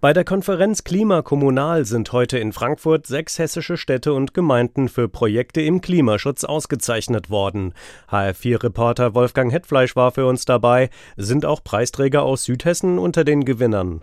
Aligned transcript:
Bei 0.00 0.12
der 0.12 0.24
Konferenz 0.24 0.84
Klimakommunal 0.84 1.84
sind 1.84 2.12
heute 2.12 2.38
in 2.38 2.52
Frankfurt 2.52 3.06
sechs 3.06 3.38
hessische 3.38 3.76
Städte 3.76 4.12
und 4.12 4.34
Gemeinden 4.34 4.88
für 4.88 5.08
Projekte 5.08 5.60
im 5.60 5.80
Klimaschutz 5.80 6.44
ausgezeichnet 6.44 7.30
worden. 7.30 7.74
HR4-Reporter 8.10 9.14
Wolfgang 9.14 9.52
Hetfleisch 9.52 9.96
war 9.96 10.12
für 10.12 10.26
uns 10.26 10.44
dabei. 10.44 10.90
Sind 11.16 11.44
auch 11.44 11.62
Preisträger 11.62 12.22
aus 12.22 12.44
Südhessen 12.44 12.98
unter 12.98 13.24
den 13.24 13.44
Gewinnern? 13.44 14.00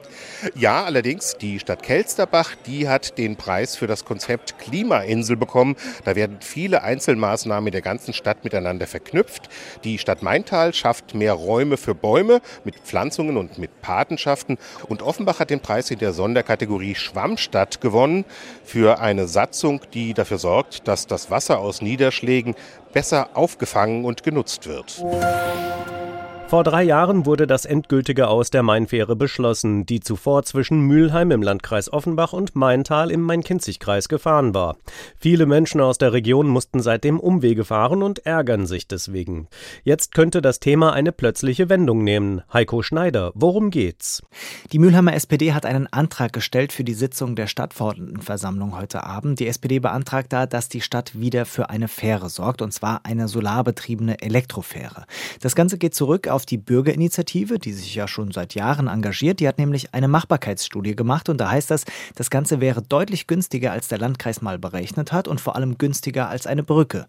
Ja, 0.55 0.83
allerdings 0.83 1.37
die 1.37 1.59
Stadt 1.59 1.83
Kelsterbach, 1.83 2.55
die 2.65 2.87
hat 2.87 3.17
den 3.17 3.35
Preis 3.35 3.75
für 3.75 3.87
das 3.87 4.05
Konzept 4.05 4.59
Klimainsel 4.59 5.37
bekommen. 5.37 5.75
Da 6.05 6.15
werden 6.15 6.37
viele 6.41 6.83
Einzelmaßnahmen 6.83 7.67
in 7.67 7.71
der 7.71 7.81
ganzen 7.81 8.13
Stadt 8.13 8.43
miteinander 8.43 8.87
verknüpft. 8.87 9.49
Die 9.83 9.97
Stadt 9.97 10.23
Maintal 10.23 10.73
schafft 10.73 11.13
mehr 11.13 11.33
Räume 11.33 11.77
für 11.77 11.95
Bäume 11.95 12.41
mit 12.63 12.75
Pflanzungen 12.79 13.37
und 13.37 13.57
mit 13.57 13.81
Patenschaften. 13.81 14.57
Und 14.87 15.01
Offenbach 15.01 15.39
hat 15.39 15.49
den 15.49 15.58
Preis 15.59 15.91
in 15.91 15.99
der 15.99 16.13
Sonderkategorie 16.13 16.95
Schwammstadt 16.95 17.81
gewonnen 17.81 18.25
für 18.63 18.99
eine 18.99 19.27
Satzung, 19.27 19.81
die 19.93 20.13
dafür 20.13 20.37
sorgt, 20.37 20.87
dass 20.87 21.07
das 21.07 21.29
Wasser 21.29 21.59
aus 21.59 21.81
Niederschlägen 21.81 22.55
besser 22.93 23.29
aufgefangen 23.33 24.05
und 24.05 24.23
genutzt 24.23 24.67
wird. 24.67 25.03
Vor 26.49 26.63
drei 26.63 26.81
Jahren 26.81 27.27
wurde 27.27 27.45
das 27.45 27.65
endgültige 27.65 28.27
Aus 28.27 28.49
der 28.49 28.63
Mainfähre 28.63 29.15
beschlossen, 29.15 29.85
die 29.85 29.99
zuvor 29.99 30.41
zwischen 30.41 30.81
Mülheim 30.81 31.29
im 31.29 31.43
Landkreis 31.43 31.93
Offenbach 31.93 32.33
und 32.33 32.55
Maintal 32.55 33.11
im 33.11 33.21
Main-Kinzig-Kreis 33.21 34.09
gefahren 34.09 34.55
war. 34.55 34.77
Viele 35.19 35.45
Menschen 35.45 35.79
aus 35.79 35.99
der 35.99 36.11
Region 36.11 36.47
mussten 36.47 36.79
seitdem 36.79 37.19
Umwege 37.19 37.65
fahren 37.65 38.01
und 38.01 38.25
ärgern 38.25 38.65
sich 38.65 38.87
deswegen. 38.87 39.47
Jetzt 39.83 40.15
könnte 40.15 40.41
das 40.41 40.59
Thema 40.59 40.91
eine 40.91 41.11
plötzliche 41.11 41.69
Wendung 41.69 42.03
nehmen. 42.03 42.41
Heiko 42.51 42.81
Schneider, 42.81 43.31
worum 43.35 43.69
geht's? 43.69 44.23
Die 44.71 44.79
Mülheimer 44.79 45.13
SPD 45.13 45.53
hat 45.53 45.67
einen 45.67 45.85
Antrag 45.85 46.33
gestellt 46.33 46.73
für 46.73 46.83
die 46.83 46.95
Sitzung 46.95 47.35
der 47.35 47.45
Stadtverordnetenversammlung 47.45 48.75
heute 48.75 49.03
Abend. 49.03 49.39
Die 49.39 49.47
SPD 49.47 49.77
beantragt 49.77 50.33
da, 50.33 50.47
dass 50.47 50.67
die 50.67 50.81
Stadt 50.81 51.11
wieder 51.13 51.45
für 51.45 51.69
eine 51.69 51.87
Fähre 51.87 52.27
sorgt, 52.27 52.63
und 52.63 52.73
zwar 52.73 53.01
eine 53.05 53.27
solarbetriebene 53.27 54.19
Elektrofähre. 54.23 55.05
Das 55.41 55.53
Ganze 55.53 55.77
geht 55.77 55.93
zurück 55.93 56.27
auf 56.27 56.38
auf 56.39 56.45
die 56.45 56.57
Bürgerinitiative, 56.57 57.59
die 57.59 57.73
sich 57.73 57.95
ja 57.95 58.07
schon 58.07 58.31
seit 58.31 58.55
Jahren 58.55 58.87
engagiert. 58.87 59.41
Die 59.41 59.47
hat 59.49 59.57
nämlich 59.57 59.93
eine 59.93 60.07
Machbarkeitsstudie 60.07 60.95
gemacht 60.95 61.27
und 61.27 61.41
da 61.41 61.51
heißt 61.51 61.69
das, 61.69 61.83
das 62.15 62.29
Ganze 62.29 62.61
wäre 62.61 62.81
deutlich 62.81 63.27
günstiger, 63.27 63.73
als 63.73 63.89
der 63.89 63.97
Landkreis 63.97 64.41
mal 64.41 64.57
berechnet 64.57 65.11
hat 65.11 65.27
und 65.27 65.41
vor 65.41 65.57
allem 65.57 65.77
günstiger 65.77 66.29
als 66.29 66.47
eine 66.47 66.63
Brücke. 66.63 67.05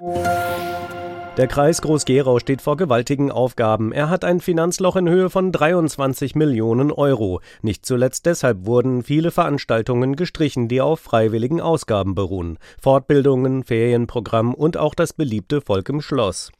Der 1.36 1.46
Kreis 1.46 1.80
Groß-Gerau 1.80 2.40
steht 2.40 2.60
vor 2.60 2.76
gewaltigen 2.76 3.30
Aufgaben. 3.30 3.92
Er 3.92 4.10
hat 4.10 4.24
ein 4.24 4.40
Finanzloch 4.40 4.96
in 4.96 5.08
Höhe 5.08 5.30
von 5.30 5.52
23 5.52 6.34
Millionen 6.34 6.90
Euro. 6.90 7.40
Nicht 7.62 7.86
zuletzt 7.86 8.26
deshalb 8.26 8.66
wurden 8.66 9.04
viele 9.04 9.30
Veranstaltungen 9.30 10.16
gestrichen, 10.16 10.66
die 10.66 10.80
auf 10.80 10.98
freiwilligen 10.98 11.60
Ausgaben 11.60 12.16
beruhen. 12.16 12.58
Fortbildungen, 12.82 13.62
Ferienprogramm 13.62 14.54
und 14.54 14.76
auch 14.76 14.96
das 14.96 15.12
beliebte 15.12 15.60
Volk 15.60 15.88
im 15.88 16.00
Schloss. 16.00 16.50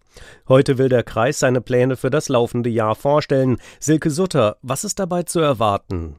Heute 0.49 0.79
will 0.79 0.89
der 0.89 1.03
Kreis 1.03 1.39
seine 1.39 1.61
Pläne 1.61 1.97
für 1.97 2.11
das 2.11 2.29
laufende 2.29 2.71
Jahr 2.71 2.95
vorstellen. 2.95 3.59
Silke 3.79 4.11
Sutter, 4.11 4.57
was 4.63 4.85
ist 4.85 4.99
dabei 4.99 5.23
zu 5.23 5.41
erwarten? 5.41 6.17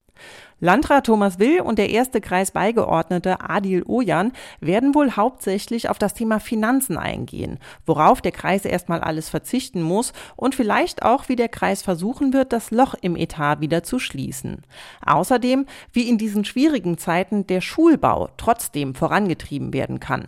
Landrat 0.60 1.08
Thomas 1.08 1.40
Will 1.40 1.60
und 1.62 1.80
der 1.80 1.90
erste 1.90 2.22
Kreisbeigeordnete 2.22 3.42
Adil 3.42 3.84
Ojan 3.88 4.32
werden 4.60 4.94
wohl 4.94 5.14
hauptsächlich 5.14 5.90
auf 5.90 5.98
das 5.98 6.14
Thema 6.14 6.40
Finanzen 6.40 6.98
eingehen, 7.00 7.58
worauf 7.84 8.22
der 8.22 8.32
Kreis 8.32 8.64
erstmal 8.66 9.02
alles 9.02 9.28
verzichten 9.28 9.82
muss 9.82 10.14
und 10.36 10.54
vielleicht 10.54 11.02
auch, 11.02 11.30
wie 11.30 11.36
der 11.36 11.50
Kreis 11.50 11.82
versuchen 11.82 12.32
wird, 12.32 12.54
das 12.54 12.70
Loch 12.70 12.94
im 13.02 13.16
Etat 13.16 13.60
wieder 13.60 13.82
zu 13.82 13.98
schließen. 13.98 14.62
Außerdem, 15.04 15.66
wie 15.94 16.08
in 16.08 16.20
diesen 16.20 16.46
schwierigen 16.46 17.00
Zeiten 17.00 17.48
der 17.48 17.62
Schulbau 17.62 18.30
trotzdem 18.38 18.94
vorangetrieben 18.94 19.74
werden 19.74 20.00
kann. 20.00 20.28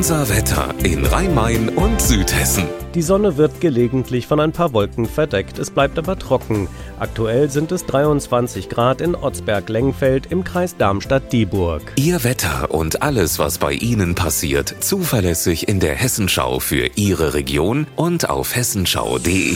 Unser 0.00 0.30
Wetter 0.30 0.74
in 0.82 1.04
Rhein-Main 1.04 1.68
und 1.68 2.00
Südhessen. 2.00 2.64
Die 2.94 3.02
Sonne 3.02 3.36
wird 3.36 3.60
gelegentlich 3.60 4.26
von 4.26 4.40
ein 4.40 4.50
paar 4.50 4.72
Wolken 4.72 5.04
verdeckt, 5.04 5.58
es 5.58 5.70
bleibt 5.70 5.98
aber 5.98 6.18
trocken. 6.18 6.68
Aktuell 6.98 7.50
sind 7.50 7.70
es 7.70 7.84
23 7.84 8.70
Grad 8.70 9.02
in 9.02 9.14
Otzberg-Lengfeld 9.14 10.32
im 10.32 10.42
Kreis 10.42 10.78
Darmstadt-Dieburg. 10.78 11.92
Ihr 11.96 12.24
Wetter 12.24 12.70
und 12.70 13.02
alles, 13.02 13.38
was 13.38 13.58
bei 13.58 13.74
Ihnen 13.74 14.14
passiert, 14.14 14.74
zuverlässig 14.80 15.68
in 15.68 15.80
der 15.80 15.96
Hessenschau 15.96 16.60
für 16.60 16.86
Ihre 16.94 17.34
Region 17.34 17.86
und 17.94 18.30
auf 18.30 18.56
hessenschau.de. 18.56 19.52